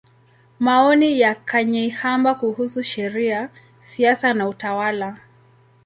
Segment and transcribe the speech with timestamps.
[0.59, 3.49] Maoni ya Kanyeihamba kuhusu Sheria,
[3.81, 5.17] Siasa na Utawala.